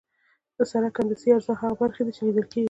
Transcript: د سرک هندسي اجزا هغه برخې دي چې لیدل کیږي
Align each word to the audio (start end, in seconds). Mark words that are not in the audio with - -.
د 0.55 0.59
سرک 0.71 0.95
هندسي 0.99 1.29
اجزا 1.35 1.53
هغه 1.61 1.75
برخې 1.81 2.01
دي 2.05 2.11
چې 2.15 2.21
لیدل 2.25 2.45
کیږي 2.51 2.59